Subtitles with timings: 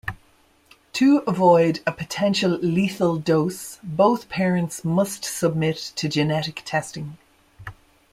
[0.93, 7.19] To avoid a potential "lethal dose," both parents must submit to genetic testing.